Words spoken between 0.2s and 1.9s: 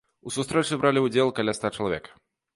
У сустрэчы бралі ўдзел каля ста